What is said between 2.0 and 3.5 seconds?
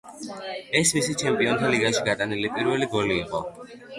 გატანილი პირველი გოლი იყო.